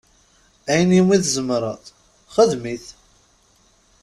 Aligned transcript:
Ayen 0.71 0.91
umi 1.01 1.17
tzemreḍ, 1.23 1.83
xdem-it! 2.35 2.85